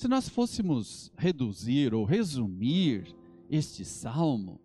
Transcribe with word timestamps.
Se 0.00 0.08
nós 0.08 0.30
fôssemos 0.30 1.12
reduzir 1.14 1.92
ou 1.92 2.06
resumir 2.06 3.14
este 3.50 3.84
salmo, 3.84 4.58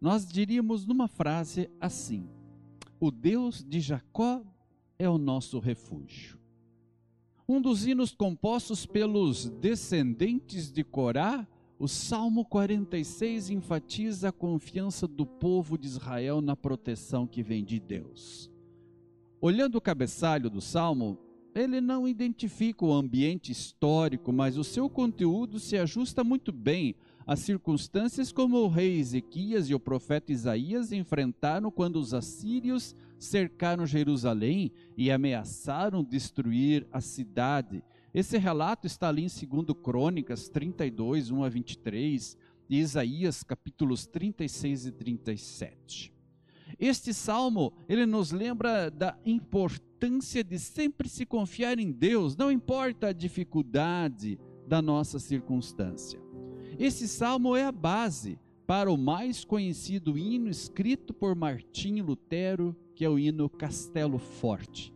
nós 0.00 0.26
diríamos 0.26 0.86
numa 0.86 1.06
frase 1.06 1.68
assim: 1.78 2.26
O 2.98 3.10
Deus 3.10 3.62
de 3.62 3.80
Jacó 3.80 4.42
é 4.98 5.06
o 5.06 5.18
nosso 5.18 5.58
refúgio. 5.58 6.38
Um 7.46 7.60
dos 7.60 7.86
hinos 7.86 8.14
compostos 8.14 8.86
pelos 8.86 9.50
descendentes 9.50 10.72
de 10.72 10.82
Corá, 10.82 11.46
o 11.78 11.86
Salmo 11.86 12.42
46 12.42 13.50
enfatiza 13.50 14.30
a 14.30 14.32
confiança 14.32 15.06
do 15.06 15.26
povo 15.26 15.76
de 15.76 15.86
Israel 15.86 16.40
na 16.40 16.56
proteção 16.56 17.26
que 17.26 17.42
vem 17.42 17.62
de 17.62 17.78
Deus. 17.78 18.50
Olhando 19.38 19.74
o 19.76 19.82
cabeçalho 19.82 20.48
do 20.48 20.62
salmo, 20.62 21.18
ele 21.54 21.80
não 21.80 22.08
identifica 22.08 22.84
o 22.84 22.92
ambiente 22.92 23.52
histórico, 23.52 24.32
mas 24.32 24.56
o 24.56 24.64
seu 24.64 24.88
conteúdo 24.88 25.58
se 25.58 25.76
ajusta 25.76 26.24
muito 26.24 26.50
bem 26.50 26.94
às 27.26 27.40
circunstâncias 27.40 28.32
como 28.32 28.56
o 28.58 28.68
rei 28.68 28.98
Ezequias 28.98 29.68
e 29.68 29.74
o 29.74 29.80
profeta 29.80 30.32
Isaías 30.32 30.92
enfrentaram 30.92 31.70
quando 31.70 31.96
os 31.96 32.14
assírios 32.14 32.96
cercaram 33.18 33.86
Jerusalém 33.86 34.72
e 34.96 35.10
ameaçaram 35.10 36.02
destruir 36.02 36.86
a 36.90 37.00
cidade. 37.00 37.82
Esse 38.12 38.36
relato 38.38 38.86
está 38.86 39.08
ali 39.08 39.22
em 39.22 39.46
2 39.46 39.78
Crônicas 39.82 40.48
32, 40.48 41.30
1 41.30 41.44
a 41.44 41.48
23, 41.48 42.36
e 42.68 42.78
Isaías 42.78 43.42
capítulos 43.42 44.06
36 44.06 44.86
e 44.86 44.92
37. 44.92 46.21
Este 46.78 47.12
salmo, 47.12 47.72
ele 47.88 48.06
nos 48.06 48.32
lembra 48.32 48.90
da 48.90 49.16
importância 49.24 50.42
de 50.42 50.58
sempre 50.58 51.08
se 51.08 51.24
confiar 51.24 51.78
em 51.78 51.90
Deus, 51.90 52.36
não 52.36 52.50
importa 52.50 53.08
a 53.08 53.12
dificuldade 53.12 54.38
da 54.66 54.82
nossa 54.82 55.18
circunstância. 55.18 56.20
Esse 56.78 57.06
salmo 57.06 57.54
é 57.54 57.64
a 57.64 57.72
base 57.72 58.38
para 58.66 58.90
o 58.90 58.96
mais 58.96 59.44
conhecido 59.44 60.16
hino 60.16 60.48
escrito 60.48 61.12
por 61.12 61.34
Martinho 61.34 62.04
Lutero, 62.04 62.74
que 62.94 63.04
é 63.04 63.08
o 63.08 63.18
hino 63.18 63.48
Castelo 63.48 64.18
Forte. 64.18 64.94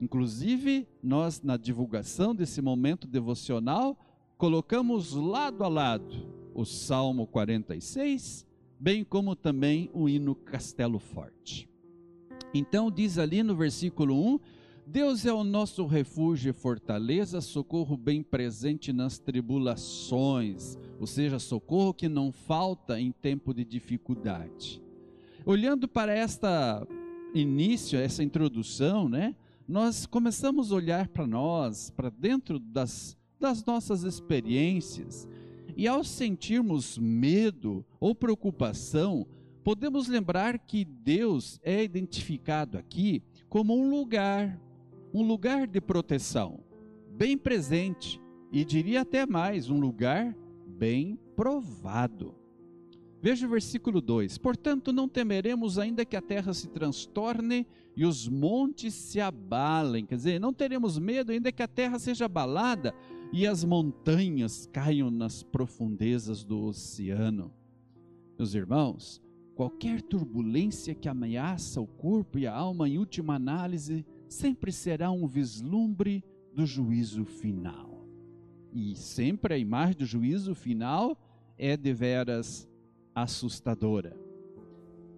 Inclusive, 0.00 0.88
nós 1.02 1.42
na 1.42 1.56
divulgação 1.56 2.34
desse 2.34 2.62
momento 2.62 3.06
devocional 3.06 3.98
colocamos 4.36 5.12
lado 5.12 5.62
a 5.62 5.68
lado 5.68 6.40
o 6.54 6.64
Salmo 6.64 7.26
46 7.26 8.46
bem 8.80 9.04
como 9.04 9.36
também 9.36 9.90
o 9.92 10.08
hino 10.08 10.34
Castelo 10.34 10.98
Forte. 10.98 11.68
Então 12.54 12.90
diz 12.90 13.18
ali 13.18 13.42
no 13.42 13.54
versículo 13.54 14.14
1: 14.34 14.40
Deus 14.86 15.26
é 15.26 15.32
o 15.32 15.44
nosso 15.44 15.84
refúgio 15.86 16.50
e 16.50 16.54
fortaleza, 16.54 17.42
socorro 17.42 17.96
bem 17.96 18.22
presente 18.22 18.92
nas 18.92 19.18
tribulações, 19.18 20.78
ou 20.98 21.06
seja, 21.06 21.38
socorro 21.38 21.92
que 21.92 22.08
não 22.08 22.32
falta 22.32 22.98
em 22.98 23.12
tempo 23.12 23.52
de 23.52 23.64
dificuldade. 23.64 24.82
Olhando 25.44 25.86
para 25.86 26.12
esta 26.12 26.86
início, 27.34 27.98
essa 27.98 28.24
introdução, 28.24 29.08
né? 29.08 29.36
Nós 29.68 30.06
começamos 30.06 30.72
a 30.72 30.74
olhar 30.74 31.08
para 31.08 31.26
nós, 31.26 31.90
para 31.90 32.10
dentro 32.10 32.58
das, 32.58 33.16
das 33.38 33.64
nossas 33.64 34.02
experiências, 34.02 35.28
e 35.80 35.88
ao 35.88 36.04
sentirmos 36.04 36.98
medo 36.98 37.82
ou 37.98 38.14
preocupação, 38.14 39.26
podemos 39.64 40.08
lembrar 40.08 40.58
que 40.58 40.84
Deus 40.84 41.58
é 41.62 41.82
identificado 41.82 42.76
aqui 42.76 43.22
como 43.48 43.74
um 43.74 43.88
lugar, 43.88 44.60
um 45.10 45.22
lugar 45.22 45.66
de 45.66 45.80
proteção, 45.80 46.60
bem 47.12 47.34
presente 47.38 48.20
e 48.52 48.62
diria 48.62 49.00
até 49.00 49.24
mais, 49.24 49.70
um 49.70 49.80
lugar 49.80 50.36
bem 50.66 51.18
provado. 51.34 52.34
Veja 53.22 53.46
o 53.46 53.50
versículo 53.50 54.02
2: 54.02 54.36
Portanto, 54.36 54.92
não 54.92 55.08
temeremos, 55.08 55.78
ainda 55.78 56.04
que 56.04 56.16
a 56.16 56.20
terra 56.20 56.52
se 56.52 56.68
transtorne 56.68 57.66
e 57.96 58.04
os 58.04 58.28
montes 58.28 58.92
se 58.92 59.18
abalem. 59.18 60.04
Quer 60.04 60.16
dizer, 60.16 60.38
não 60.38 60.52
teremos 60.52 60.98
medo, 60.98 61.32
ainda 61.32 61.50
que 61.50 61.62
a 61.62 61.68
terra 61.68 61.98
seja 61.98 62.26
abalada 62.26 62.94
e 63.32 63.46
as 63.46 63.64
montanhas 63.64 64.66
caiam 64.72 65.10
nas 65.10 65.42
profundezas 65.42 66.42
do 66.42 66.64
oceano. 66.64 67.52
Meus 68.36 68.54
irmãos, 68.54 69.22
qualquer 69.54 70.02
turbulência 70.02 70.94
que 70.94 71.08
ameaça 71.08 71.80
o 71.80 71.86
corpo 71.86 72.38
e 72.38 72.46
a 72.46 72.54
alma, 72.54 72.88
em 72.88 72.98
última 72.98 73.34
análise, 73.34 74.04
sempre 74.28 74.72
será 74.72 75.10
um 75.10 75.26
vislumbre 75.28 76.24
do 76.52 76.66
juízo 76.66 77.24
final. 77.24 78.04
E 78.72 78.96
sempre 78.96 79.54
a 79.54 79.58
imagem 79.58 79.96
do 79.96 80.06
juízo 80.06 80.54
final 80.54 81.16
é 81.56 81.76
deveras 81.76 82.68
assustadora. 83.14 84.16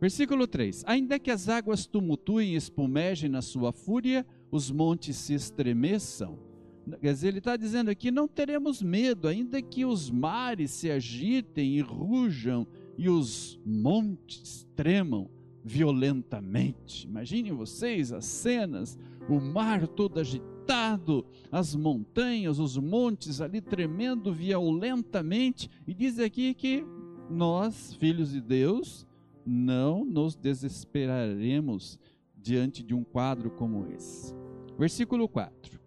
Versículo 0.00 0.46
3: 0.46 0.84
Ainda 0.86 1.18
que 1.18 1.30
as 1.30 1.48
águas 1.48 1.86
tumultuem 1.86 2.52
e 2.52 2.56
espumejem 2.56 3.30
na 3.30 3.40
sua 3.40 3.72
fúria, 3.72 4.26
os 4.50 4.70
montes 4.70 5.16
se 5.16 5.32
estremeçam 5.32 6.51
Quer 7.00 7.12
dizer, 7.12 7.28
ele 7.28 7.38
está 7.38 7.56
dizendo 7.56 7.90
aqui: 7.90 8.10
não 8.10 8.26
teremos 8.26 8.82
medo, 8.82 9.28
ainda 9.28 9.62
que 9.62 9.84
os 9.84 10.10
mares 10.10 10.70
se 10.70 10.90
agitem 10.90 11.76
e 11.76 11.80
rujam 11.80 12.66
e 12.98 13.08
os 13.08 13.60
montes 13.64 14.66
tremam 14.74 15.30
violentamente. 15.64 17.06
Imaginem 17.06 17.52
vocês 17.52 18.12
as 18.12 18.24
cenas: 18.24 18.98
o 19.28 19.40
mar 19.40 19.86
todo 19.86 20.18
agitado, 20.18 21.24
as 21.50 21.74
montanhas, 21.74 22.58
os 22.58 22.76
montes 22.76 23.40
ali 23.40 23.60
tremendo 23.60 24.32
violentamente. 24.32 25.70
E 25.86 25.94
diz 25.94 26.18
aqui 26.18 26.52
que 26.54 26.84
nós, 27.30 27.94
filhos 27.94 28.32
de 28.32 28.40
Deus, 28.40 29.06
não 29.46 30.04
nos 30.04 30.34
desesperaremos 30.34 31.98
diante 32.36 32.82
de 32.82 32.94
um 32.94 33.04
quadro 33.04 33.50
como 33.50 33.86
esse. 33.92 34.34
Versículo 34.76 35.28
4. 35.28 35.81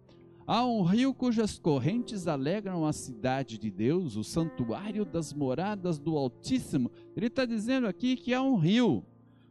Há 0.48 0.64
um 0.64 0.82
rio 0.82 1.12
cujas 1.12 1.58
correntes 1.58 2.28
alegram 2.28 2.86
a 2.86 2.92
cidade 2.92 3.58
de 3.58 3.68
Deus, 3.68 4.14
o 4.14 4.22
santuário 4.22 5.04
das 5.04 5.32
moradas 5.32 5.98
do 5.98 6.16
Altíssimo. 6.16 6.88
Ele 7.16 7.26
está 7.26 7.44
dizendo 7.44 7.88
aqui 7.88 8.14
que 8.14 8.32
há 8.32 8.40
um 8.40 8.54
rio, 8.54 9.04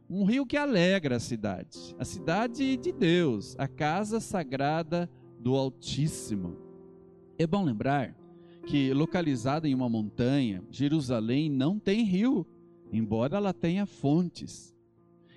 um 0.08 0.24
rio 0.24 0.46
que 0.46 0.56
alegra 0.56 1.16
a 1.16 1.20
cidade, 1.20 1.94
a 1.98 2.04
cidade 2.04 2.78
de 2.78 2.92
Deus, 2.92 3.54
a 3.58 3.68
casa 3.68 4.20
sagrada 4.20 5.10
do 5.38 5.54
Altíssimo. 5.54 6.56
É 7.38 7.46
bom 7.46 7.62
lembrar 7.62 8.16
que, 8.66 8.94
localizada 8.94 9.68
em 9.68 9.74
uma 9.74 9.90
montanha, 9.90 10.64
Jerusalém 10.70 11.50
não 11.50 11.78
tem 11.78 12.04
rio, 12.04 12.46
embora 12.90 13.36
ela 13.36 13.52
tenha 13.52 13.84
fontes. 13.84 14.74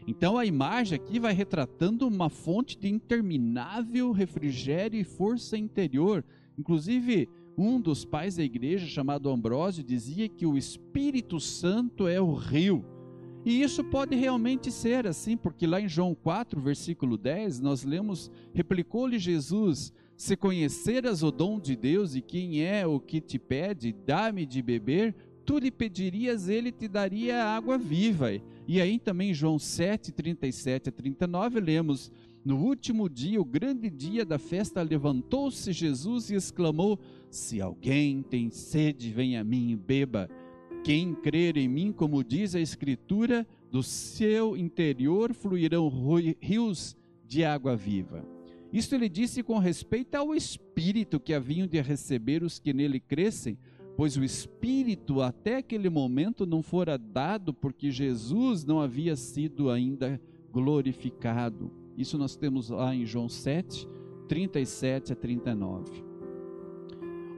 Então 0.08 0.38
a 0.38 0.46
imagem 0.46 0.96
aqui 0.96 1.20
vai 1.20 1.34
retratando 1.34 2.08
uma 2.08 2.30
fonte 2.30 2.78
de 2.78 2.90
interminável 2.90 4.12
refrigério 4.12 5.00
e 5.00 5.04
força 5.04 5.58
interior. 5.58 6.24
Inclusive, 6.58 7.30
um 7.58 7.80
dos 7.80 8.06
pais 8.06 8.38
da 8.38 8.44
igreja, 8.44 8.88
chamado 8.88 9.30
Ambrósio, 9.30 9.84
dizia 9.84 10.30
que 10.30 10.46
o 10.46 10.58
Espírito 10.58 11.40
Santo 11.40 12.08
é 12.08 12.20
o 12.20 12.34
rio. 12.34 12.86
E 13.46 13.62
isso 13.62 13.84
pode 13.84 14.16
realmente 14.16 14.72
ser 14.72 15.08
assim, 15.08 15.38
porque 15.38 15.66
lá 15.66 15.80
em 15.80 15.88
João 15.88 16.14
4, 16.14 16.60
versículo 16.60 17.18
10, 17.18 17.60
nós 17.60 17.84
lemos: 17.84 18.30
Replicou-lhe 18.54 19.18
Jesus: 19.18 19.94
Se 20.16 20.36
conheceras 20.36 21.24
o 21.24 21.32
dom 21.32 21.60
de 21.60 21.76
Deus 21.76 22.16
e 22.16 22.22
quem 22.22 22.64
é 22.64 22.86
o 22.86 23.00
que 23.00 23.22
te 23.22 23.40
pede, 23.40 23.96
dá-me 24.06 24.46
de 24.46 24.62
beber, 24.62 25.16
tu 25.50 25.58
lhe 25.58 25.72
pedirias, 25.72 26.48
ele 26.48 26.72
te 26.72 26.88
daria 26.88 27.44
água 27.44 27.76
viva. 27.76 28.30
E 28.68 28.80
aí 28.80 29.00
também 29.00 29.34
João 29.34 29.58
7, 29.58 30.12
37 30.12 30.90
a 30.90 30.92
39, 30.92 31.60
lemos: 31.60 32.12
No 32.46 32.58
último 32.58 33.10
dia, 33.10 33.42
o 33.42 33.44
grande 33.46 33.90
dia 33.90 34.24
da 34.24 34.38
festa, 34.38 34.84
levantou-se 34.84 35.74
Jesus 35.74 36.30
e 36.30 36.36
exclamou: 36.36 37.00
Se 37.32 37.60
alguém 37.60 38.22
tem 38.22 38.52
sede, 38.52 39.10
venha 39.10 39.42
a 39.42 39.44
mim 39.44 39.72
e 39.72 39.76
beba. 39.76 40.30
Quem 40.84 41.16
crer 41.16 41.58
em 41.58 41.68
mim, 41.68 41.92
como 41.92 42.24
diz 42.24 42.54
a 42.54 42.60
Escritura, 42.60 43.48
do 43.72 43.82
seu 43.82 44.56
interior 44.56 45.34
fluirão 45.34 45.92
rios 46.40 46.96
de 47.26 47.44
água 47.44 47.76
viva. 47.76 48.24
Isto 48.72 48.94
ele 48.94 49.10
disse 49.10 49.42
com 49.42 49.58
respeito 49.58 50.14
ao 50.14 50.36
Espírito 50.36 51.20
que 51.20 51.34
haviam 51.34 51.66
de 51.66 51.82
receber 51.82 52.44
os 52.44 52.60
que 52.60 52.72
nele 52.72 53.00
crescem, 53.00 53.58
pois 54.00 54.16
o 54.16 54.24
Espírito 54.24 55.22
até 55.22 55.58
aquele 55.58 55.90
momento 55.90 56.46
não 56.46 56.64
fora 56.64 56.98
dado, 56.98 57.54
porque 57.54 57.92
Jesus 57.92 58.64
não 58.64 58.80
havia 58.80 59.14
sido 59.18 59.70
ainda 59.70 60.22
glorificado. 60.54 61.70
Isso 61.98 62.18
nós 62.18 62.38
temos 62.38 62.70
lá 62.70 62.96
em 62.96 63.06
João 63.06 63.28
7, 63.28 63.86
37 64.30 65.12
a 65.12 65.16
39. 65.18 66.02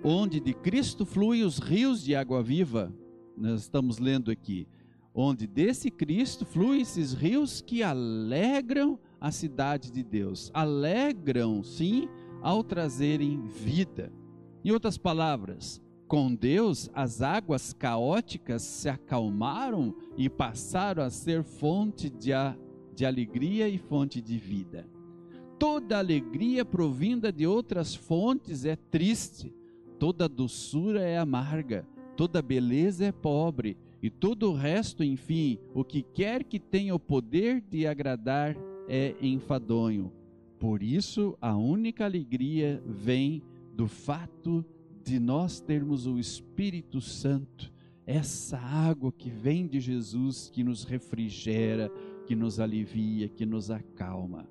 Onde 0.03 0.39
de 0.39 0.53
Cristo 0.53 1.03
fluem 1.03 1.41
os 1.43 1.57
rios 1.57 2.03
de 2.03 2.13
água 2.13 2.43
viva, 2.43 2.93
nós 3.35 3.61
estamos 3.61 3.97
lendo 3.97 4.29
aqui. 4.29 4.67
Onde 5.15 5.47
desse 5.47 5.89
Cristo 5.89 6.45
fluem 6.45 6.81
esses 6.81 7.11
rios 7.11 7.59
que 7.59 7.81
alegram 7.81 8.99
a 9.19 9.31
cidade 9.31 9.91
de 9.91 10.03
Deus. 10.03 10.51
Alegram, 10.53 11.63
sim, 11.63 12.07
ao 12.39 12.63
trazerem 12.63 13.41
vida. 13.47 14.13
Em 14.63 14.69
outras 14.69 14.95
palavras, 14.95 15.81
com 16.11 16.35
Deus, 16.35 16.91
as 16.93 17.21
águas 17.21 17.71
caóticas 17.71 18.63
se 18.63 18.89
acalmaram 18.89 19.95
e 20.17 20.29
passaram 20.29 21.03
a 21.03 21.09
ser 21.09 21.41
fonte 21.41 22.09
de, 22.09 22.33
a, 22.33 22.53
de 22.93 23.05
alegria 23.05 23.69
e 23.69 23.77
fonte 23.77 24.19
de 24.21 24.37
vida. 24.37 24.85
Toda 25.57 25.97
alegria 25.97 26.65
provinda 26.65 27.31
de 27.31 27.47
outras 27.47 27.95
fontes 27.95 28.65
é 28.65 28.75
triste, 28.75 29.55
toda 29.97 30.27
doçura 30.27 30.99
é 30.99 31.17
amarga, 31.17 31.87
toda 32.17 32.41
beleza 32.41 33.05
é 33.05 33.13
pobre, 33.13 33.77
e 34.03 34.09
todo 34.09 34.51
o 34.51 34.53
resto, 34.53 35.05
enfim, 35.05 35.59
o 35.73 35.81
que 35.81 36.01
quer 36.01 36.43
que 36.43 36.59
tenha 36.59 36.93
o 36.93 36.99
poder 36.99 37.61
de 37.61 37.87
agradar 37.87 38.57
é 38.85 39.15
enfadonho. 39.21 40.11
Por 40.59 40.83
isso, 40.83 41.37
a 41.39 41.55
única 41.55 42.03
alegria 42.03 42.83
vem 42.85 43.41
do 43.73 43.87
fato 43.87 44.65
de 45.03 45.19
nós 45.19 45.59
termos 45.59 46.05
o 46.05 46.19
Espírito 46.19 47.01
Santo, 47.01 47.71
essa 48.05 48.57
água 48.57 49.11
que 49.11 49.29
vem 49.29 49.67
de 49.67 49.79
Jesus, 49.79 50.49
que 50.53 50.63
nos 50.63 50.83
refrigera, 50.83 51.91
que 52.25 52.35
nos 52.35 52.59
alivia, 52.59 53.29
que 53.29 53.45
nos 53.45 53.71
acalma. 53.71 54.47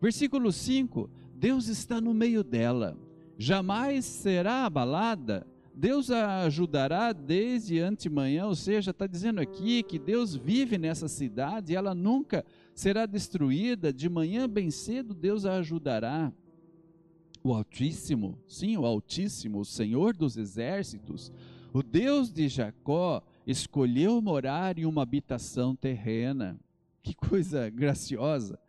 Versículo 0.00 0.52
5: 0.52 1.08
Deus 1.34 1.68
está 1.68 2.00
no 2.00 2.14
meio 2.14 2.42
dela, 2.42 2.96
jamais 3.38 4.04
será 4.04 4.64
abalada, 4.64 5.46
Deus 5.74 6.10
a 6.10 6.42
ajudará 6.42 7.12
desde 7.12 7.78
antemanhã, 7.78 8.46
ou 8.46 8.54
seja, 8.54 8.90
está 8.90 9.06
dizendo 9.06 9.40
aqui 9.40 9.82
que 9.82 9.98
Deus 9.98 10.34
vive 10.34 10.76
nessa 10.76 11.08
cidade 11.08 11.72
e 11.72 11.76
ela 11.76 11.94
nunca 11.94 12.44
será 12.74 13.06
destruída, 13.06 13.92
de 13.92 14.08
manhã 14.08 14.48
bem 14.48 14.70
cedo 14.70 15.14
Deus 15.14 15.46
a 15.46 15.56
ajudará. 15.56 16.32
O 17.44 17.52
Altíssimo, 17.52 18.38
sim, 18.46 18.76
o 18.76 18.86
Altíssimo, 18.86 19.60
o 19.60 19.64
Senhor 19.64 20.16
dos 20.16 20.36
exércitos, 20.36 21.32
o 21.72 21.82
Deus 21.82 22.32
de 22.32 22.48
Jacó, 22.48 23.22
escolheu 23.46 24.20
morar 24.20 24.78
em 24.78 24.84
uma 24.84 25.02
habitação 25.02 25.74
terrena. 25.74 26.58
Que 27.02 27.16
coisa 27.16 27.68
graciosa! 27.68 28.60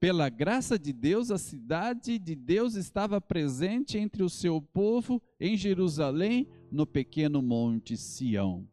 Pela 0.00 0.30
graça 0.30 0.78
de 0.78 0.94
Deus, 0.94 1.30
a 1.30 1.36
cidade 1.36 2.18
de 2.18 2.34
Deus 2.34 2.74
estava 2.74 3.20
presente 3.20 3.98
entre 3.98 4.22
o 4.22 4.30
seu 4.30 4.62
povo 4.62 5.22
em 5.38 5.56
Jerusalém, 5.56 6.48
no 6.70 6.86
pequeno 6.86 7.42
monte 7.42 7.96
Sião. 7.98 8.66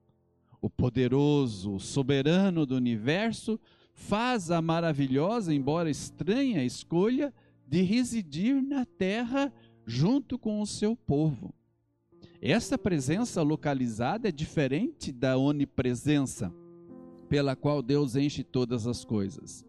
O 0.61 0.69
poderoso, 0.69 1.79
soberano 1.79 2.65
do 2.65 2.75
universo, 2.75 3.59
faz 3.93 4.49
a 4.49 4.61
maravilhosa, 4.61 5.53
embora 5.53 5.89
estranha, 5.89 6.63
escolha 6.63 7.33
de 7.69 7.83
residir 7.83 8.61
na 8.63 8.83
terra 8.83 9.53
junto 9.85 10.39
com 10.39 10.59
o 10.59 10.65
seu 10.65 10.95
povo. 10.95 11.53
Essa 12.41 12.77
presença 12.77 13.43
localizada 13.43 14.29
é 14.29 14.31
diferente 14.31 15.11
da 15.11 15.37
onipresença, 15.37 16.51
pela 17.27 17.55
qual 17.55 17.83
Deus 17.83 18.15
enche 18.15 18.43
todas 18.43 18.87
as 18.87 19.05
coisas. 19.05 19.63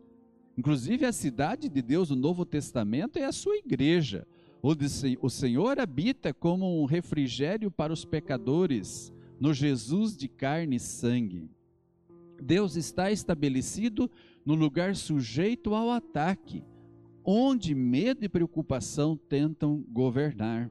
Inclusive, 0.57 1.05
a 1.05 1.13
cidade 1.13 1.69
de 1.69 1.83
Deus 1.83 2.09
no 2.09 2.17
Novo 2.17 2.47
Testamento 2.47 3.19
é 3.19 3.25
a 3.25 3.33
sua 3.33 3.57
igreja, 3.57 4.27
onde 4.63 4.87
o 5.21 5.29
Senhor 5.29 5.79
habita 5.79 6.33
como 6.33 6.81
um 6.81 6.87
refrigério 6.87 7.71
para 7.71 7.93
os 7.93 8.05
pecadores, 8.05 9.13
no 9.39 9.53
Jesus 9.53 10.17
de 10.17 10.29
carne 10.29 10.77
e 10.77 10.81
sangue. 10.81 11.51
Deus 12.43 12.77
está 12.77 13.11
estabelecido 13.11 14.11
no 14.45 14.55
lugar 14.55 14.97
sujeito 14.97 15.75
ao 15.75 15.91
ataque, 15.91 16.65
onde 17.31 17.77
medo 17.77 18.25
e 18.25 18.29
preocupação 18.29 19.17
tentam 19.17 19.85
governar. 19.89 20.69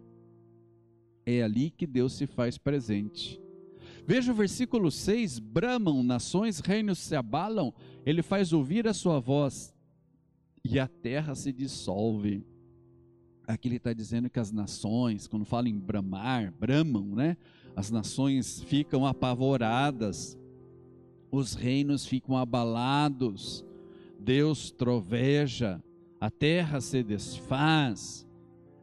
É 1.25 1.41
ali 1.41 1.69
que 1.69 1.87
Deus 1.87 2.13
se 2.13 2.27
faz 2.27 2.57
presente. 2.57 3.39
Veja 4.05 4.31
o 4.31 4.35
versículo 4.35 4.91
6: 4.91 5.39
bramam 5.39 6.03
nações, 6.03 6.59
reinos 6.59 6.99
se 6.99 7.15
abalam, 7.15 7.73
ele 8.05 8.21
faz 8.21 8.51
ouvir 8.51 8.87
a 8.87 8.93
sua 8.93 9.19
voz, 9.19 9.73
e 10.63 10.77
a 10.79 10.87
terra 10.87 11.33
se 11.33 11.53
dissolve. 11.53 12.43
Aqui 13.47 13.67
ele 13.67 13.77
está 13.77 13.93
dizendo 13.93 14.29
que 14.29 14.39
as 14.39 14.51
nações, 14.51 15.27
quando 15.27 15.45
fala 15.45 15.69
em 15.69 15.79
bramar, 15.79 16.53
bramam, 16.59 17.15
né? 17.15 17.37
As 17.75 17.89
nações 17.89 18.61
ficam 18.63 19.05
apavoradas, 19.05 20.37
os 21.31 21.53
reinos 21.53 22.05
ficam 22.05 22.35
abalados, 22.35 23.65
Deus 24.19 24.71
troveja, 24.71 25.81
a 26.19 26.29
terra 26.29 26.81
se 26.81 27.03
desfaz. 27.03 28.27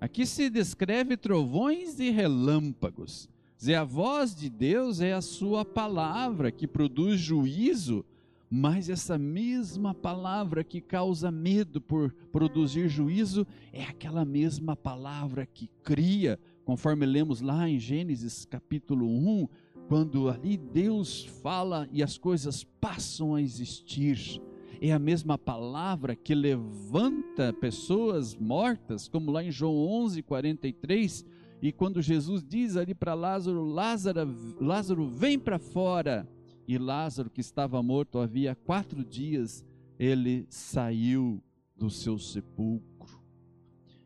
Aqui 0.01 0.27
se 0.27 0.51
descreve 0.51 1.17
trovões 1.17 1.99
e 1.99 2.11
relâmpagos. 2.11 3.29
Dizer, 3.57 3.75
a 3.77 3.85
voz 3.85 4.35
de 4.35 4.51
Deus 4.51 5.01
é 5.01 5.13
a 5.13 5.23
sua 5.23 5.65
palavra 5.65 6.51
que 6.53 6.67
produz 6.67 7.19
juízo 7.19 8.05
mas 8.51 8.89
essa 8.89 9.19
mesma 9.19 9.93
palavra 9.93 10.63
que 10.63 10.81
causa 10.81 11.31
medo 11.31 11.81
por 11.81 12.13
produzir 12.31 12.89
juízo 12.89 13.47
é 13.73 13.83
aquela 13.83 14.25
mesma 14.25 14.77
palavra 14.77 15.45
que 15.45 15.69
cria, 15.83 16.39
conforme 16.65 17.05
lemos 17.05 17.41
lá 17.41 17.69
em 17.69 17.79
Gênesis 17.79 18.45
capítulo 18.45 19.07
1, 19.07 19.49
quando 19.89 20.29
ali 20.29 20.57
Deus 20.57 21.25
fala 21.43 21.89
e 21.93 22.03
as 22.03 22.17
coisas 22.17 22.65
passam 22.81 23.35
a 23.35 23.43
existir. 23.43 24.41
É 24.81 24.93
a 24.93 24.99
mesma 24.99 25.39
palavra 25.39 26.15
que 26.15 26.35
levanta 26.35 27.53
pessoas 27.53 28.35
mortas, 28.35 29.09
como 29.09 29.31
lá 29.31 29.43
em 29.43 29.51
João 29.51 29.75
11, 29.77 30.23
43, 30.23 31.25
e 31.63 31.73
quando 31.73 32.03
Jesus 32.03 32.45
diz 32.45 32.77
ali 32.77 32.95
para 32.95 33.15
Lázaro: 33.15 33.65
Lázaro, 33.65 34.57
Lázaro, 34.61 35.07
vem 35.09 35.39
para 35.39 35.59
fora 35.59 36.29
e 36.69 36.79
Lázaro, 36.79 37.31
que 37.31 37.41
estava 37.41 37.83
morto 37.83 38.19
havia 38.19 38.55
quatro 38.55 39.05
dias, 39.05 39.65
ele 39.99 40.47
saiu 40.49 41.43
do 41.77 41.89
seu 41.89 42.19
sepulcro. 42.19 43.21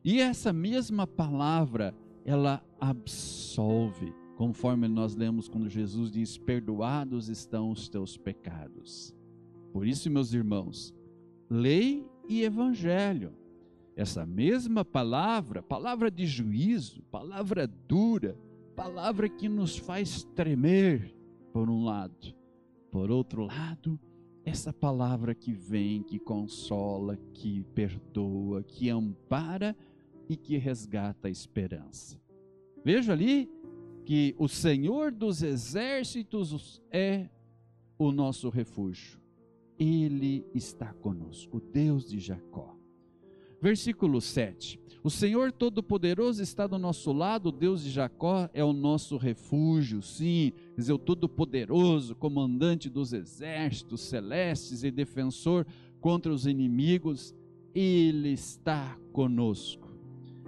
E 0.04 0.20
essa 0.20 0.52
mesma 0.52 1.06
palavra, 1.06 1.94
ela 2.24 2.64
absolve, 2.80 4.14
conforme 4.36 4.88
nós 4.88 5.14
lemos 5.14 5.48
quando 5.48 5.68
Jesus 5.68 6.10
diz: 6.10 6.38
Perdoados 6.38 7.28
estão 7.28 7.70
os 7.70 7.88
teus 7.88 8.16
pecados. 8.16 9.14
Por 9.72 9.86
isso, 9.86 10.10
meus 10.10 10.32
irmãos, 10.32 10.94
lei 11.48 12.06
e 12.28 12.42
evangelho, 12.42 13.32
essa 13.96 14.24
mesma 14.24 14.84
palavra, 14.84 15.62
palavra 15.62 16.10
de 16.10 16.26
juízo, 16.26 17.02
palavra 17.10 17.66
dura, 17.66 18.36
palavra 18.74 19.28
que 19.28 19.48
nos 19.48 19.76
faz 19.76 20.24
tremer, 20.34 21.14
por 21.52 21.68
um 21.68 21.84
lado, 21.84 22.34
por 22.90 23.10
outro 23.10 23.44
lado, 23.44 23.98
essa 24.44 24.72
palavra 24.72 25.34
que 25.34 25.52
vem, 25.52 26.02
que 26.02 26.18
consola, 26.18 27.18
que 27.34 27.62
perdoa, 27.74 28.62
que 28.62 28.88
ampara 28.88 29.76
e 30.28 30.36
que 30.36 30.56
resgata 30.56 31.28
a 31.28 31.30
esperança. 31.30 32.18
Veja 32.84 33.12
ali 33.12 33.50
que 34.04 34.34
o 34.38 34.48
Senhor 34.48 35.12
dos 35.12 35.42
exércitos 35.42 36.82
é 36.90 37.28
o 37.98 38.10
nosso 38.10 38.48
refúgio. 38.48 39.19
Ele 39.80 40.44
está 40.54 40.92
conosco, 40.92 41.56
o 41.56 41.60
Deus 41.60 42.06
de 42.06 42.20
Jacó. 42.20 42.76
Versículo 43.62 44.20
7. 44.20 44.78
O 45.02 45.08
Senhor 45.08 45.50
Todo-Poderoso 45.50 46.42
está 46.42 46.66
do 46.66 46.78
nosso 46.78 47.10
lado, 47.10 47.48
o 47.48 47.52
Deus 47.52 47.82
de 47.82 47.90
Jacó 47.90 48.50
é 48.52 48.62
o 48.62 48.74
nosso 48.74 49.16
refúgio, 49.16 50.02
sim, 50.02 50.52
quer 50.74 50.80
dizer, 50.80 50.92
o 50.92 50.98
Todo-Poderoso, 50.98 52.14
comandante 52.14 52.90
dos 52.90 53.14
exércitos 53.14 54.02
celestes 54.02 54.84
e 54.84 54.90
defensor 54.90 55.66
contra 55.98 56.30
os 56.30 56.46
inimigos, 56.46 57.34
Ele 57.74 58.32
está 58.32 58.98
conosco. 59.12 59.88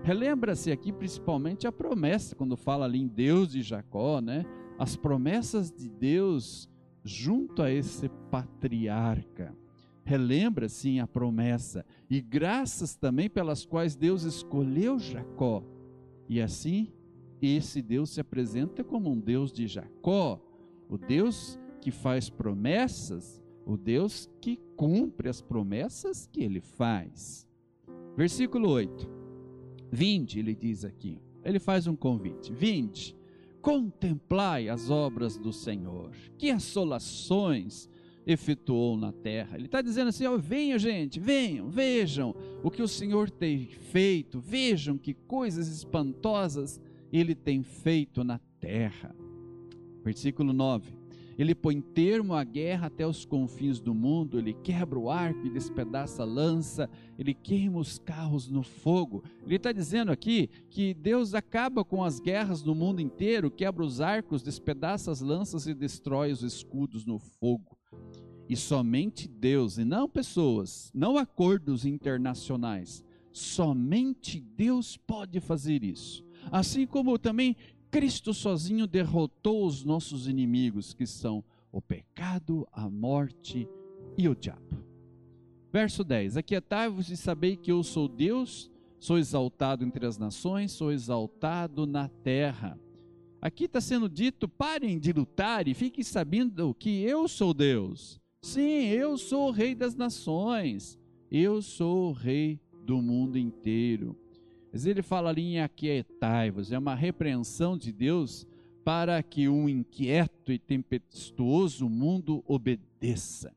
Relembra-se 0.03 0.71
aqui 0.71 0.93
principalmente 0.93 1.67
a 1.67 1.73
promessa, 1.73 2.37
quando 2.37 2.57
fala 2.57 2.85
ali 2.85 3.01
em 3.01 3.07
Deus 3.07 3.53
de 3.53 3.63
Jacó, 3.63 4.21
né? 4.21 4.45
As 4.79 4.97
promessas 4.97 5.71
de 5.73 5.89
Deus 5.89 6.69
junto 7.05 7.63
a 7.63 7.71
esse 7.71 8.09
patriarca 8.31 9.57
relembra 10.05 10.69
sim 10.69 10.99
a 11.01 11.07
promessa 11.07 11.85
e 12.11 12.21
graças 12.21 12.97
também 12.97 13.31
pelas 13.31 13.65
quais 13.65 13.95
Deus 13.95 14.25
escolheu 14.25 14.99
Jacó. 14.99 15.63
E 16.29 16.41
assim, 16.41 16.93
esse 17.41 17.81
Deus 17.81 18.11
se 18.11 18.21
apresenta 18.21 18.83
como 18.83 19.11
um 19.11 19.19
Deus 19.19 19.53
de 19.53 19.67
Jacó, 19.67 20.41
o 20.89 20.97
Deus 20.99 21.59
que 21.81 21.91
faz 21.91 22.29
promessas, 22.29 23.43
o 23.65 23.77
Deus 23.77 24.29
que 24.41 24.59
cumpre 24.77 25.29
as 25.29 25.41
promessas 25.41 26.27
que 26.27 26.43
ele 26.43 26.61
faz. 26.61 27.47
Versículo 28.17 28.69
8. 28.69 29.09
Vinde, 29.91 30.39
ele 30.39 30.55
diz 30.55 30.85
aqui. 30.85 31.21
Ele 31.45 31.59
faz 31.59 31.87
um 31.87 31.97
convite. 31.97 32.53
Vinde, 32.53 33.17
contemplai 33.63 34.69
as 34.69 34.91
obras 34.91 35.39
do 35.39 35.53
Senhor. 35.53 36.11
Que 36.37 36.51
assolações 36.51 37.89
efetuou 38.27 38.97
na 38.97 39.13
terra. 39.13 39.57
Ele 39.57 39.67
está 39.67 39.81
dizendo 39.81 40.09
assim: 40.09 40.27
ó, 40.27 40.37
venham, 40.37 40.79
gente, 40.79 41.19
venham, 41.19 41.71
vejam 41.71 42.35
o 42.63 42.71
que 42.71 42.83
o 42.83 42.89
Senhor 42.89 43.31
tem 43.31 43.67
feito, 43.67 44.41
vejam 44.41 44.99
que 44.99 45.15
coisas 45.15 45.69
espantosas 45.69 46.81
ele 47.13 47.35
tem 47.35 47.63
feito 47.63 48.25
na 48.25 48.39
terra. 48.61 49.15
Versículo 50.05 50.53
9. 50.53 51.02
Ele 51.43 51.57
põe 51.57 51.81
termo 51.81 52.35
à 52.35 52.45
guerra 52.45 52.87
até 52.87 53.05
os 53.05 53.25
confins 53.25 53.81
do 53.81 53.93
mundo, 53.93 54.39
ele 54.39 54.55
quebra 54.55 54.97
o 54.97 55.11
arco 55.11 55.45
e 55.45 55.51
despedaça 55.51 56.23
a 56.23 56.25
lança, 56.25 56.89
ele 57.19 57.35
queima 57.35 57.81
os 57.81 57.99
carros 57.99 58.49
no 58.49 58.63
fogo. 58.63 59.25
Ele 59.45 59.57
está 59.57 59.73
dizendo 59.73 60.13
aqui 60.13 60.49
que 60.71 60.95
Deus 60.95 61.35
acaba 61.35 61.85
com 61.85 62.05
as 62.05 62.21
guerras 62.21 62.63
do 62.63 62.77
mundo 62.77 63.01
inteiro, 63.01 63.51
quebra 63.51 63.85
os 63.85 64.01
arcos, 64.01 64.41
despedaça 64.41 65.11
as 65.11 65.21
lanças 65.21 65.67
e 65.67 65.75
destrói 65.75 66.31
os 66.31 66.45
escudos 66.45 67.05
no 67.05 67.19
fogo. 67.19 67.77
E 68.49 68.55
somente 68.55 69.27
Deus, 69.27 69.79
e 69.79 69.85
não 69.85 70.09
pessoas, 70.09 70.93
não 70.95 71.19
acordos 71.19 71.85
internacionais, 71.85 73.05
somente 73.33 74.41
Deus 74.41 74.97
pode 74.97 75.41
fazer 75.41 75.83
isso. 75.83 76.25
Assim 76.51 76.87
como 76.87 77.19
também 77.19 77.57
Cristo 77.93 78.33
sozinho 78.33 78.87
derrotou 78.87 79.67
os 79.67 79.85
nossos 79.85 80.27
inimigos, 80.27 80.95
que 80.95 81.07
são 81.07 81.45
o 81.71 81.79
pecado, 81.79 82.67
a 82.73 82.89
morte 82.89 83.69
e 84.17 84.27
o 84.31 84.35
diabo. 84.35 84.83
Verso 85.71 86.03
10: 86.03 86.39
Aquietai-vos 86.39 87.11
e 87.11 87.19
sabei 87.19 87.55
que 87.55 87.71
eu 87.71 87.83
sou 87.83 88.09
Deus, 88.09 88.71
sou 88.99 89.19
exaltado 89.19 89.85
entre 89.85 90.07
as 90.07 90.17
nações, 90.17 90.73
sou 90.73 90.91
exaltado 90.91 91.87
na 91.87 92.09
terra. 92.09 92.81
Aqui 93.43 93.65
está 93.65 93.79
sendo 93.79 94.09
dito: 94.09 94.49
parem 94.49 94.99
de 94.99 95.13
lutar 95.13 95.69
e 95.69 95.75
fiquem 95.75 96.03
sabendo 96.03 96.73
que 96.73 97.03
eu 97.03 97.29
sou 97.29 97.53
Deus. 97.53 98.19
Sim, 98.41 98.87
eu 98.87 99.19
sou 99.19 99.49
o 99.49 99.53
Rei 99.53 99.75
das 99.75 99.95
nações, 99.95 100.99
eu 101.31 101.61
sou 101.61 102.09
o 102.09 102.13
Rei 102.13 102.59
do 102.87 103.03
mundo 103.03 103.37
inteiro. 103.37 104.17
Mas 104.73 104.87
ele 104.87 105.03
fala 105.03 105.29
ali 105.29 105.43
em 105.43 105.61
aquietai-vos, 105.61 106.73
é 106.73 106.79
uma 106.79 106.95
repreensão 106.95 107.77
de 107.77 107.93
Deus 107.93 108.47
para 108.83 109.23
que 109.23 109.49
um 109.49 109.69
inquieto 109.69 110.51
e 110.51 110.59
tempestuoso 110.59 111.89
mundo 111.89 112.43
obedeça. 112.47 113.55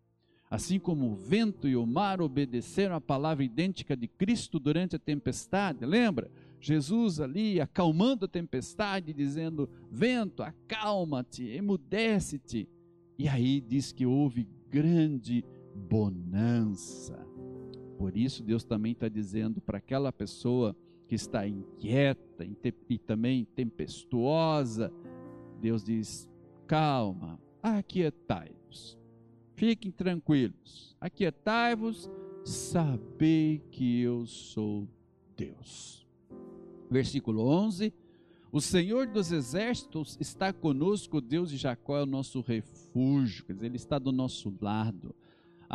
Assim 0.49 0.77
como 0.77 1.11
o 1.11 1.15
vento 1.15 1.67
e 1.67 1.75
o 1.75 1.85
mar 1.85 2.21
obedeceram 2.21 2.95
a 2.95 3.01
palavra 3.01 3.43
idêntica 3.43 3.95
de 3.95 4.07
Cristo 4.07 4.59
durante 4.59 4.95
a 4.95 4.99
tempestade, 4.99 5.85
lembra? 5.85 6.29
Jesus 6.59 7.19
ali 7.19 7.59
acalmando 7.59 8.25
a 8.25 8.27
tempestade, 8.27 9.13
dizendo: 9.13 9.69
Vento, 9.89 10.43
acalma-te, 10.43 11.43
emudece-te. 11.47 12.67
E 13.17 13.27
aí 13.27 13.61
diz 13.61 13.91
que 13.91 14.05
houve 14.05 14.47
grande 14.69 15.43
bonança. 15.73 17.17
Por 17.97 18.15
isso, 18.15 18.43
Deus 18.43 18.63
também 18.63 18.91
está 18.91 19.07
dizendo 19.07 19.61
para 19.61 19.77
aquela 19.77 20.11
pessoa 20.11 20.75
que 21.07 21.15
está 21.15 21.47
inquieta 21.47 22.45
e 22.89 22.97
também 22.97 23.45
tempestuosa, 23.55 24.91
Deus 25.59 25.83
diz: 25.83 26.29
calma, 26.67 27.39
aquietai-vos, 27.61 28.97
fiquem 29.53 29.91
tranquilos, 29.91 30.95
aquietai-vos, 30.99 32.09
sabei 32.43 33.61
que 33.71 34.01
eu 34.01 34.25
sou 34.25 34.87
Deus. 35.35 36.05
Versículo 36.89 37.47
11: 37.47 37.93
O 38.51 38.61
Senhor 38.61 39.07
dos 39.07 39.31
exércitos 39.31 40.17
está 40.19 40.53
conosco, 40.53 41.21
Deus 41.21 41.49
de 41.49 41.57
Jacó 41.57 41.97
é 41.97 42.03
o 42.03 42.07
nosso 42.07 42.41
refúgio, 42.41 43.45
quer 43.45 43.53
dizer, 43.53 43.67
Ele 43.67 43.75
está 43.75 43.99
do 43.99 44.11
nosso 44.11 44.53
lado. 44.61 45.15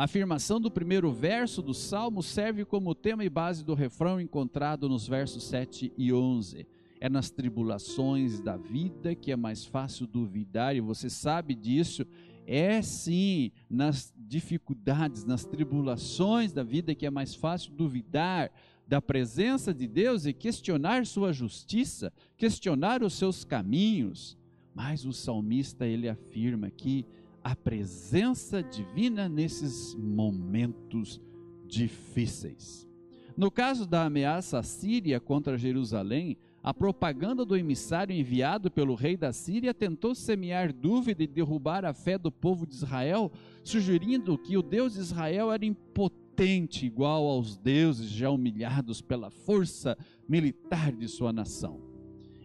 A 0.01 0.05
afirmação 0.05 0.59
do 0.59 0.71
primeiro 0.71 1.11
verso 1.11 1.61
do 1.61 1.75
salmo 1.75 2.23
serve 2.23 2.65
como 2.65 2.95
tema 2.95 3.23
e 3.23 3.29
base 3.29 3.63
do 3.63 3.75
refrão 3.75 4.19
encontrado 4.19 4.89
nos 4.89 5.07
versos 5.07 5.43
7 5.43 5.93
e 5.95 6.11
11. 6.11 6.65
É 6.99 7.07
nas 7.07 7.29
tribulações 7.29 8.39
da 8.39 8.57
vida 8.57 9.13
que 9.13 9.31
é 9.31 9.35
mais 9.35 9.63
fácil 9.63 10.07
duvidar, 10.07 10.75
e 10.75 10.81
você 10.81 11.07
sabe 11.07 11.53
disso. 11.53 12.03
É 12.47 12.81
sim 12.81 13.51
nas 13.69 14.11
dificuldades, 14.17 15.23
nas 15.23 15.45
tribulações 15.45 16.51
da 16.51 16.63
vida 16.63 16.95
que 16.95 17.05
é 17.05 17.11
mais 17.11 17.35
fácil 17.35 17.71
duvidar 17.71 18.51
da 18.87 18.99
presença 18.99 19.71
de 19.71 19.87
Deus 19.87 20.25
e 20.25 20.33
questionar 20.33 21.05
sua 21.05 21.31
justiça, 21.31 22.11
questionar 22.35 23.03
os 23.03 23.13
seus 23.13 23.43
caminhos. 23.43 24.35
Mas 24.73 25.05
o 25.05 25.13
salmista 25.13 25.85
ele 25.85 26.09
afirma 26.09 26.71
que 26.71 27.05
a 27.43 27.55
presença 27.55 28.61
divina 28.61 29.27
nesses 29.27 29.95
momentos 29.95 31.21
difíceis. 31.65 32.87
No 33.35 33.49
caso 33.49 33.87
da 33.87 34.05
ameaça 34.05 34.59
assíria 34.59 35.19
contra 35.19 35.57
Jerusalém, 35.57 36.37
a 36.61 36.73
propaganda 36.73 37.43
do 37.43 37.57
emissário 37.57 38.15
enviado 38.15 38.69
pelo 38.69 38.93
rei 38.93 39.17
da 39.17 39.33
Síria 39.33 39.73
tentou 39.73 40.13
semear 40.13 40.71
dúvida 40.71 41.23
e 41.23 41.27
derrubar 41.27 41.85
a 41.85 41.93
fé 41.93 42.17
do 42.17 42.31
povo 42.31 42.67
de 42.67 42.75
Israel, 42.75 43.31
sugerindo 43.63 44.37
que 44.37 44.57
o 44.57 44.61
Deus 44.61 44.93
de 44.93 44.99
Israel 44.99 45.51
era 45.51 45.65
impotente, 45.65 46.85
igual 46.85 47.25
aos 47.25 47.57
deuses 47.57 48.09
já 48.09 48.29
humilhados 48.29 49.01
pela 49.01 49.31
força 49.31 49.97
militar 50.29 50.91
de 50.91 51.07
sua 51.07 51.33
nação. 51.33 51.81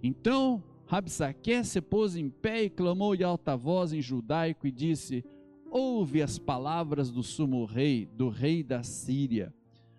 Então, 0.02 0.62
Rabsaque 0.86 1.64
se 1.64 1.80
pôs 1.80 2.16
em 2.16 2.30
pé 2.30 2.64
e 2.64 2.70
clamou 2.70 3.16
de 3.16 3.24
alta 3.24 3.56
voz 3.56 3.92
em 3.92 4.00
judaico 4.00 4.68
e 4.68 4.70
disse: 4.70 5.24
Ouve 5.68 6.22
as 6.22 6.38
palavras 6.38 7.10
do 7.10 7.24
sumo 7.24 7.64
rei, 7.64 8.06
do 8.06 8.28
rei 8.28 8.62
da 8.62 8.84
Síria. 8.84 9.52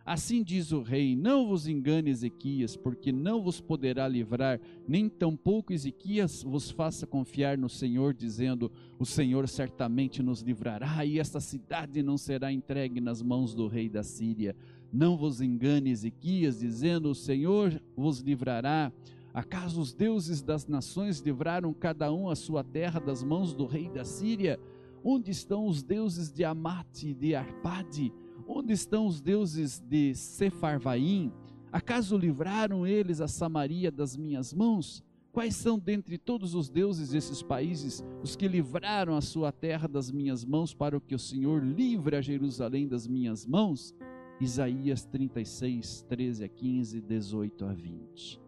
Assim 0.06 0.42
diz 0.42 0.72
o 0.72 0.82
rei: 0.82 1.14
Não 1.14 1.46
vos 1.46 1.68
engane, 1.68 2.10
Ezequias, 2.10 2.78
porque 2.78 3.12
não 3.12 3.42
vos 3.42 3.60
poderá 3.60 4.08
livrar, 4.08 4.62
nem 4.88 5.10
tampouco 5.10 5.74
Ezequias 5.74 6.42
vos 6.42 6.72
faça 6.72 7.06
confiar 7.06 7.58
no 7.58 7.68
Senhor, 7.68 8.14
dizendo: 8.14 8.72
O 8.98 9.06
Senhor 9.06 9.46
certamente 9.50 10.24
nos 10.24 10.40
livrará, 10.40 11.06
e 11.06 11.20
esta 11.20 11.42
cidade 11.42 12.02
não 12.02 12.18
será 12.18 12.50
entregue 12.50 13.02
nas 13.02 13.22
mãos 13.22 13.54
do 13.54 13.68
rei 13.68 13.90
da 13.90 14.04
Síria. 14.04 14.56
Não 14.94 15.18
vos 15.18 15.42
engane, 15.42 15.90
Ezequias, 15.90 16.60
dizendo: 16.60 17.10
O 17.10 17.16
Senhor 17.16 17.78
vos 17.94 18.22
livrará 18.22 18.90
Acaso 19.34 19.82
os 19.82 19.94
deuses 19.94 20.42
das 20.42 20.68
nações 20.68 21.20
livraram 21.20 21.74
cada 21.74 22.12
um 22.12 22.30
a 22.30 22.36
sua 22.36 22.64
terra 22.64 23.00
das 23.00 23.24
mãos 23.24 23.54
do 23.54 23.66
rei 23.66 23.90
da 23.90 24.04
Síria? 24.04 24.60
Onde 25.04 25.32
estão 25.32 25.68
os 25.68 25.84
deuses 25.84 26.32
de 26.32 26.44
Amate 26.44 27.10
e 27.10 27.14
de 27.14 27.36
Arpade? 27.36 28.14
Onde 28.48 28.74
estão 28.74 29.06
os 29.06 29.22
deuses 29.22 29.80
de 29.80 30.16
Sefarvaim? 30.16 31.32
Acaso 31.72 32.18
livraram 32.18 32.88
eles 32.88 33.22
a 33.22 33.28
Samaria 33.28 33.92
das 33.92 34.16
minhas 34.16 34.54
mãos? 34.54 35.04
Quais 35.32 35.56
são 35.56 35.78
dentre 35.78 36.18
todos 36.18 36.56
os 36.56 36.68
deuses 36.68 37.12
desses 37.12 37.44
países 37.44 38.04
os 38.24 38.36
que 38.36 38.48
livraram 38.48 39.16
a 39.16 39.22
sua 39.22 39.52
terra 39.52 39.88
das 39.88 40.10
minhas 40.10 40.44
mãos 40.44 40.74
para 40.74 41.00
que 41.00 41.14
o 41.14 41.20
Senhor 41.20 41.64
livre 41.64 42.16
a 42.16 42.22
Jerusalém 42.22 42.88
das 42.88 43.06
minhas 43.06 43.46
mãos? 43.46 43.94
Isaías 44.42 45.06
36, 45.06 46.06
13 46.10 46.44
a 46.44 46.48
15, 46.48 47.02
18 47.02 47.66
a 47.66 47.74
20. 47.74 48.47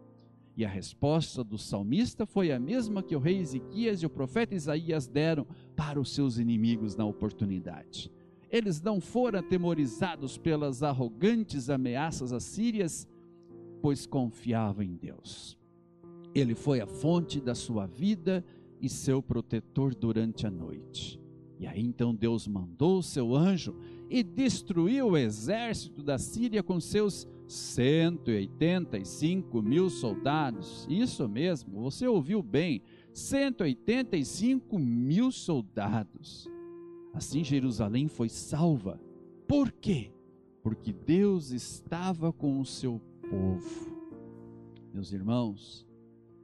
E 0.56 0.64
a 0.64 0.68
resposta 0.68 1.42
do 1.42 1.56
salmista 1.56 2.26
foi 2.26 2.52
a 2.52 2.58
mesma 2.58 3.02
que 3.02 3.16
o 3.16 3.20
rei 3.20 3.38
Ezequias 3.38 4.02
e 4.02 4.06
o 4.06 4.10
profeta 4.10 4.54
Isaías 4.54 5.06
deram 5.06 5.46
para 5.74 6.00
os 6.00 6.14
seus 6.14 6.38
inimigos 6.38 6.96
na 6.96 7.04
oportunidade. 7.04 8.10
Eles 8.50 8.82
não 8.82 9.00
foram 9.00 9.38
atemorizados 9.38 10.36
pelas 10.36 10.82
arrogantes 10.82 11.70
ameaças 11.70 12.32
assírias, 12.32 13.06
pois 13.80 14.06
confiavam 14.06 14.82
em 14.82 14.96
Deus. 14.96 15.56
Ele 16.34 16.54
foi 16.54 16.80
a 16.80 16.86
fonte 16.86 17.40
da 17.40 17.54
sua 17.54 17.86
vida 17.86 18.44
e 18.80 18.88
seu 18.88 19.22
protetor 19.22 19.94
durante 19.94 20.46
a 20.46 20.50
noite. 20.50 21.20
E 21.58 21.66
aí 21.66 21.80
então 21.80 22.14
Deus 22.14 22.48
mandou 22.48 22.98
o 22.98 23.02
seu 23.02 23.36
anjo 23.36 23.76
e 24.08 24.22
destruiu 24.22 25.08
o 25.08 25.16
exército 25.16 26.02
da 26.02 26.18
Síria 26.18 26.62
com 26.62 26.80
seus 26.80 27.28
185 27.50 29.60
mil 29.60 29.90
soldados. 29.90 30.86
Isso 30.88 31.28
mesmo, 31.28 31.82
você 31.82 32.06
ouviu 32.06 32.40
bem: 32.42 32.80
185 33.12 34.78
mil 34.78 35.32
soldados. 35.32 36.48
Assim 37.12 37.42
Jerusalém 37.42 38.06
foi 38.06 38.28
salva. 38.28 39.00
Por 39.48 39.72
quê? 39.72 40.12
Porque 40.62 40.92
Deus 40.92 41.50
estava 41.50 42.32
com 42.32 42.60
o 42.60 42.64
seu 42.64 43.00
povo. 43.28 43.98
Meus 44.94 45.12
irmãos, 45.12 45.84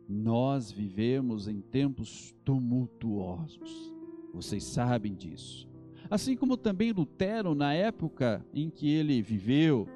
nós 0.09 0.73
vivemos 0.73 1.47
em 1.47 1.61
tempos 1.61 2.35
tumultuosos. 2.45 3.95
Vocês 4.35 4.65
sabem 4.65 5.15
disso. 5.15 5.69
Assim 6.11 6.37
como 6.37 6.57
também 6.57 6.91
Lutero, 6.93 7.55
na 7.55 7.73
época 7.75 8.45
em 8.53 8.69
que 8.71 8.91
ele 8.91 9.23
viveu, 9.23 9.87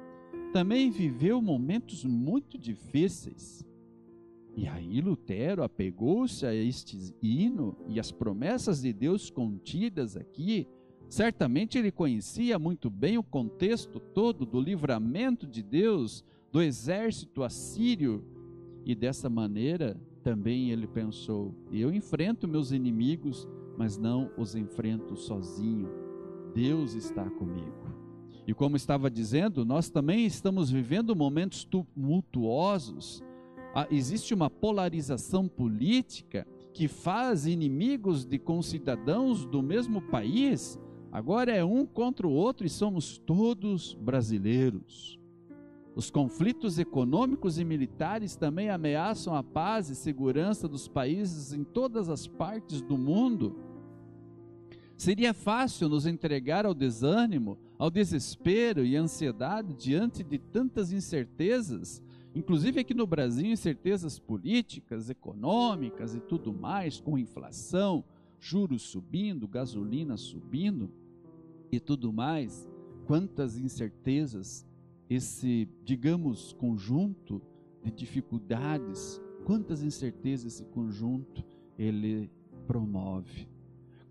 também 0.51 0.91
viveu 0.91 1.41
momentos 1.41 2.03
muito 2.03 2.57
difíceis. 2.57 3.65
E 4.55 4.67
aí 4.67 4.99
Lutero 4.99 5.63
apegou-se 5.63 6.45
a 6.45 6.53
este 6.53 6.97
hino 7.21 7.75
e 7.87 7.99
as 7.99 8.11
promessas 8.11 8.81
de 8.81 8.91
Deus 8.91 9.29
contidas 9.29 10.17
aqui. 10.17 10.67
Certamente 11.09 11.77
ele 11.77 11.91
conhecia 11.91 12.59
muito 12.59 12.89
bem 12.89 13.17
o 13.17 13.23
contexto 13.23 13.99
todo 13.99 14.45
do 14.45 14.59
livramento 14.59 15.47
de 15.47 15.63
Deus 15.63 16.23
do 16.51 16.61
exército 16.61 17.43
assírio 17.43 18.23
e 18.85 18.93
dessa 18.93 19.29
maneira 19.29 19.99
também 20.23 20.71
ele 20.71 20.87
pensou: 20.87 21.55
eu 21.71 21.93
enfrento 21.93 22.47
meus 22.47 22.71
inimigos, 22.71 23.47
mas 23.77 23.97
não 23.97 24.29
os 24.37 24.55
enfrento 24.55 25.15
sozinho. 25.15 25.89
Deus 26.53 26.93
está 26.93 27.29
comigo. 27.29 28.00
E 28.47 28.53
como 28.53 28.75
estava 28.75 29.09
dizendo, 29.09 29.63
nós 29.63 29.89
também 29.89 30.25
estamos 30.25 30.71
vivendo 30.71 31.15
momentos 31.15 31.63
tumultuosos. 31.63 33.23
Ah, 33.73 33.87
existe 33.89 34.33
uma 34.33 34.49
polarização 34.49 35.47
política 35.47 36.45
que 36.73 36.87
faz 36.87 37.45
inimigos 37.45 38.25
de 38.25 38.39
concidadãos 38.39 39.45
do 39.45 39.61
mesmo 39.61 40.01
país. 40.01 40.79
Agora 41.11 41.51
é 41.51 41.63
um 41.63 41.85
contra 41.85 42.27
o 42.27 42.31
outro 42.31 42.65
e 42.65 42.69
somos 42.69 43.17
todos 43.17 43.93
brasileiros. 43.93 45.19
Os 45.93 46.09
conflitos 46.09 46.79
econômicos 46.79 47.59
e 47.59 47.65
militares 47.65 48.35
também 48.35 48.69
ameaçam 48.69 49.35
a 49.35 49.43
paz 49.43 49.89
e 49.89 49.95
segurança 49.95 50.67
dos 50.67 50.87
países 50.87 51.51
em 51.51 51.65
todas 51.65 52.09
as 52.09 52.27
partes 52.27 52.81
do 52.81 52.97
mundo. 52.97 53.57
Seria 54.95 55.33
fácil 55.33 55.89
nos 55.89 56.05
entregar 56.05 56.65
ao 56.65 56.73
desânimo, 56.73 57.57
ao 57.81 57.89
desespero 57.89 58.85
e 58.85 58.95
ansiedade 58.95 59.73
diante 59.73 60.23
de 60.23 60.37
tantas 60.37 60.91
incertezas, 60.91 61.99
inclusive 62.35 62.79
aqui 62.79 62.93
no 62.93 63.07
Brasil, 63.07 63.47
incertezas 63.47 64.19
políticas, 64.19 65.09
econômicas 65.09 66.13
e 66.13 66.19
tudo 66.19 66.53
mais, 66.53 66.99
com 66.99 67.17
inflação, 67.17 68.03
juros 68.39 68.83
subindo, 68.83 69.47
gasolina 69.47 70.15
subindo 70.15 70.91
e 71.71 71.79
tudo 71.79 72.13
mais. 72.13 72.69
Quantas 73.07 73.57
incertezas 73.57 74.63
esse, 75.09 75.67
digamos, 75.83 76.53
conjunto 76.53 77.41
de 77.83 77.89
dificuldades, 77.89 79.19
quantas 79.43 79.81
incertezas 79.81 80.53
esse 80.53 80.65
conjunto 80.65 81.43
ele 81.79 82.29
promove. 82.67 83.49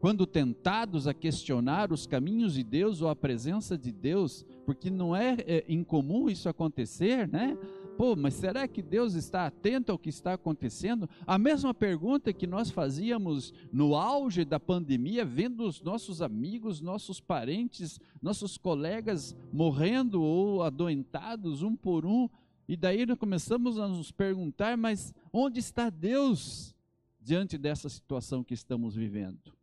Quando 0.01 0.27
tentados 0.27 1.07
a 1.07 1.13
questionar 1.13 1.93
os 1.93 2.07
caminhos 2.07 2.55
de 2.55 2.65
Deus 2.65 3.03
ou 3.03 3.11
a 3.11 3.15
presença 3.15 3.77
de 3.77 3.93
Deus, 3.93 4.47
porque 4.65 4.89
não 4.89 5.15
é, 5.15 5.37
é 5.47 5.65
incomum 5.69 6.31
isso 6.31 6.49
acontecer, 6.49 7.29
né? 7.29 7.55
Pô, 7.99 8.17
mas 8.17 8.33
será 8.33 8.67
que 8.67 8.81
Deus 8.81 9.13
está 9.13 9.47
atento 9.47 9.93
ao 9.93 9.99
que 9.99 10.09
está 10.09 10.33
acontecendo? 10.33 11.07
A 11.27 11.37
mesma 11.37 11.75
pergunta 11.75 12.33
que 12.33 12.47
nós 12.47 12.71
fazíamos 12.71 13.53
no 13.71 13.95
auge 13.95 14.43
da 14.43 14.59
pandemia, 14.59 15.23
vendo 15.23 15.65
os 15.65 15.83
nossos 15.83 16.23
amigos, 16.23 16.81
nossos 16.81 17.21
parentes, 17.21 18.01
nossos 18.23 18.57
colegas 18.57 19.37
morrendo 19.53 20.23
ou 20.23 20.63
adoentados 20.63 21.63
um 21.63 21.77
por 21.77 22.07
um, 22.07 22.27
e 22.67 22.75
daí 22.75 23.05
nós 23.05 23.19
começamos 23.19 23.79
a 23.79 23.87
nos 23.87 24.11
perguntar: 24.11 24.79
mas 24.79 25.13
onde 25.31 25.61
está 25.61 25.91
Deus 25.91 26.75
diante 27.21 27.59
dessa 27.59 27.91
situação 27.91 28.43
que 28.43 28.55
estamos 28.55 28.97
vivendo? 28.97 29.60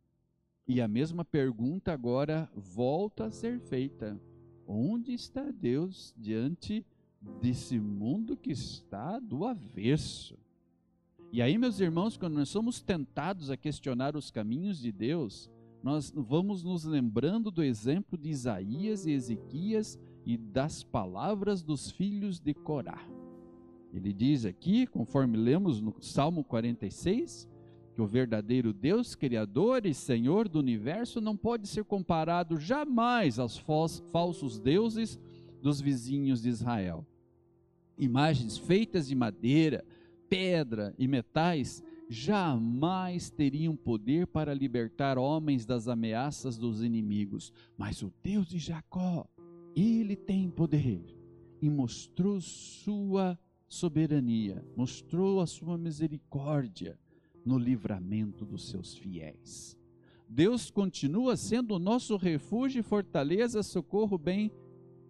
E 0.68 0.80
a 0.80 0.86
mesma 0.86 1.24
pergunta 1.24 1.92
agora 1.92 2.48
volta 2.54 3.24
a 3.24 3.30
ser 3.30 3.58
feita: 3.58 4.20
onde 4.66 5.12
está 5.12 5.50
Deus 5.50 6.14
diante 6.16 6.80
de 6.80 6.98
desse 7.40 7.78
mundo 7.78 8.36
que 8.36 8.50
está 8.50 9.18
do 9.18 9.44
avesso. 9.44 10.38
E 11.32 11.42
aí, 11.42 11.58
meus 11.58 11.78
irmãos, 11.78 12.16
quando 12.16 12.34
nós 12.34 12.48
somos 12.48 12.80
tentados 12.80 13.50
a 13.50 13.56
questionar 13.56 14.16
os 14.16 14.30
caminhos 14.30 14.80
de 14.80 14.90
Deus, 14.90 15.50
nós 15.82 16.12
vamos 16.14 16.64
nos 16.64 16.84
lembrando 16.84 17.50
do 17.50 17.62
exemplo 17.62 18.16
de 18.16 18.30
Isaías 18.30 19.04
e 19.04 19.12
Ezequias 19.12 19.98
e 20.24 20.36
das 20.36 20.82
palavras 20.82 21.62
dos 21.62 21.90
filhos 21.90 22.40
de 22.40 22.54
Corá. 22.54 23.06
Ele 23.92 24.12
diz 24.12 24.44
aqui, 24.44 24.86
conforme 24.86 25.36
lemos 25.36 25.80
no 25.80 25.94
Salmo 26.00 26.44
46, 26.44 27.48
que 27.98 28.02
o 28.02 28.06
verdadeiro 28.06 28.72
Deus, 28.72 29.16
Criador 29.16 29.84
e 29.84 29.92
Senhor 29.92 30.48
do 30.48 30.60
universo, 30.60 31.20
não 31.20 31.36
pode 31.36 31.66
ser 31.66 31.82
comparado 31.82 32.56
jamais 32.56 33.40
aos 33.40 33.58
falsos 33.58 34.60
deuses 34.60 35.18
dos 35.60 35.80
vizinhos 35.80 36.40
de 36.40 36.48
Israel. 36.48 37.04
Imagens 37.98 38.56
feitas 38.56 39.08
de 39.08 39.16
madeira, 39.16 39.84
pedra 40.28 40.94
e 40.96 41.08
metais 41.08 41.82
jamais 42.08 43.30
teriam 43.30 43.74
poder 43.74 44.28
para 44.28 44.54
libertar 44.54 45.18
homens 45.18 45.66
das 45.66 45.88
ameaças 45.88 46.56
dos 46.56 46.84
inimigos, 46.84 47.52
mas 47.76 48.00
o 48.00 48.12
Deus 48.22 48.46
de 48.46 48.60
Jacó, 48.60 49.26
ele 49.74 50.14
tem 50.14 50.48
poder 50.48 51.04
e 51.60 51.68
mostrou 51.68 52.40
sua 52.40 53.36
soberania, 53.66 54.64
mostrou 54.76 55.40
a 55.40 55.48
sua 55.48 55.76
misericórdia 55.76 56.96
no 57.44 57.58
livramento 57.58 58.44
dos 58.44 58.68
seus 58.68 58.94
fiéis. 58.94 59.78
Deus 60.28 60.70
continua 60.70 61.36
sendo 61.36 61.74
o 61.74 61.78
nosso 61.78 62.16
refúgio 62.16 62.80
e 62.80 62.82
fortaleza, 62.82 63.62
socorro 63.62 64.18
bem 64.18 64.52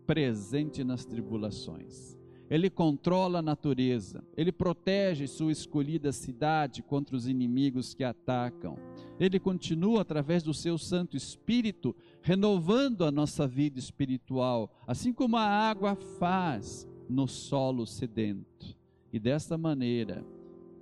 presente 0.07 0.85
nas 0.85 1.05
tribulações. 1.05 2.17
Ele 2.49 2.71
controla 2.71 3.41
a 3.41 3.43
natureza, 3.43 4.25
ele 4.35 4.51
protege 4.51 5.27
sua 5.27 5.53
escolhida 5.53 6.12
cidade 6.12 6.83
contra 6.83 7.14
os 7.14 7.29
inimigos 7.29 7.93
que 7.93 8.03
atacam. 8.03 8.79
Ele 9.21 9.38
continua, 9.38 10.01
através 10.01 10.43
do 10.43 10.55
seu 10.55 10.79
Santo 10.79 11.14
Espírito, 11.14 11.95
renovando 12.23 13.05
a 13.05 13.11
nossa 13.11 13.47
vida 13.47 13.79
espiritual, 13.79 14.73
assim 14.87 15.12
como 15.12 15.37
a 15.37 15.43
água 15.45 15.95
faz 16.19 16.88
no 17.07 17.27
solo 17.27 17.85
sedento. 17.85 18.75
E 19.12 19.19
desta 19.19 19.59
maneira, 19.59 20.25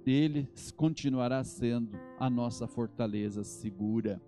ele 0.06 0.48
continuará 0.76 1.42
sendo 1.42 1.98
a 2.18 2.30
nossa 2.30 2.66
fortaleza 2.66 3.42
segura. 3.42 4.20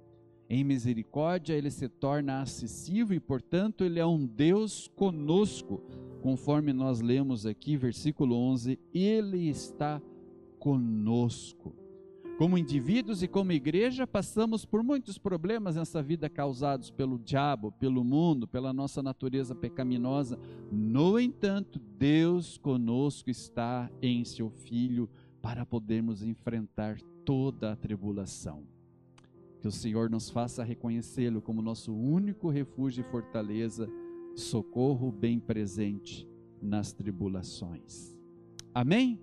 Em 0.51 0.65
misericórdia, 0.65 1.55
ele 1.55 1.71
se 1.71 1.89
torna 1.89 2.41
acessível 2.41 3.17
e, 3.17 3.21
portanto, 3.21 3.85
ele 3.85 4.01
é 4.01 4.07
um 4.07 4.27
Deus 4.27 4.89
conosco, 4.97 5.83
conforme 6.23 6.73
nós 6.73 7.01
lemos 7.01 7.45
aqui, 7.45 7.77
versículo 7.77 8.35
11: 8.35 8.79
Ele 8.93 9.49
está 9.49 10.01
conosco. 10.59 11.75
Como 12.39 12.57
indivíduos 12.57 13.21
e 13.21 13.27
como 13.27 13.51
igreja, 13.51 14.07
passamos 14.07 14.65
por 14.65 14.83
muitos 14.83 15.19
problemas 15.19 15.75
nessa 15.75 16.01
vida 16.01 16.31
causados 16.31 16.89
pelo 16.89 17.19
diabo, 17.19 17.73
pelo 17.73 18.05
mundo, 18.05 18.47
pela 18.47 18.73
nossa 18.73 19.03
natureza 19.03 19.57
pecaminosa. 19.57 20.39
No 20.71 21.19
entanto, 21.19 21.81
Deus 21.99 22.57
conosco 22.57 23.29
está 23.29 23.91
em 24.01 24.25
seu 24.25 24.51
Filho 24.51 25.11
para 25.49 25.65
podermos 25.65 26.23
enfrentar 26.23 27.01
toda 27.25 27.73
a 27.73 27.77
tribulação. 27.77 28.65
Que 29.63 29.67
o 29.67 29.73
Senhor 29.73 30.11
nos 30.11 30.29
faça 30.29 30.63
reconhecê-lo 30.63 31.41
como 31.41 31.63
nosso 31.63 31.91
único 31.91 32.51
refúgio 32.51 33.01
e 33.01 33.11
fortaleza, 33.11 33.89
socorro 34.37 35.11
bem 35.11 35.41
presente 35.41 36.29
nas 36.61 36.93
tribulações. 36.93 38.15
Amém? 38.75 39.19